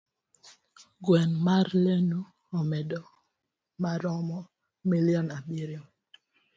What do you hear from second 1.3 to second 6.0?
mar Lenu, omenda maromo milion abiriyo.